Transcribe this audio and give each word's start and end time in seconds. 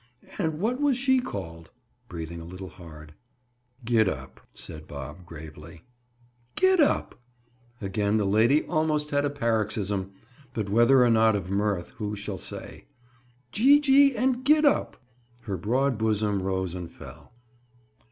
"And 0.39 0.59
what 0.59 0.81
was 0.81 0.97
she 0.97 1.19
called?" 1.19 1.69
Breathing 2.09 2.41
a 2.41 2.43
little 2.43 2.69
hard. 2.69 3.13
"Gid 3.85 4.09
up," 4.09 4.41
said 4.51 4.87
Bob 4.87 5.27
gravely. 5.27 5.83
"'Gid 6.55 6.79
up'!" 6.79 7.13
Again 7.81 8.17
the 8.17 8.25
lady 8.25 8.63
almost 8.65 9.11
had 9.11 9.25
a 9.25 9.29
paroxysm, 9.29 10.13
but 10.55 10.69
whether 10.69 11.03
or 11.03 11.11
not 11.11 11.35
of 11.35 11.51
mirth, 11.51 11.89
who 11.97 12.15
shall 12.15 12.39
say. 12.39 12.85
"Gee 13.51 13.79
gee 13.79 14.15
and 14.15 14.43
Gid 14.43 14.65
up!" 14.65 14.97
Her 15.41 15.55
broad 15.55 15.99
bosom 15.99 16.41
rose 16.41 16.73
and 16.73 16.91
fell. 16.91 17.31